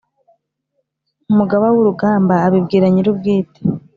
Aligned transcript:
umugaba 1.31 1.65
wurugamba 1.73 2.35
abibwira 2.47 2.85
nyirubwite 2.93 3.59